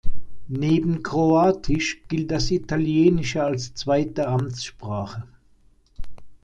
Neben 0.47 1.03
Kroatisch 1.03 2.01
gilt 2.07 2.31
das 2.31 2.49
Italienische 2.49 3.43
als 3.43 3.75
zweite 3.75 4.27
Amtssprache. 4.27 5.25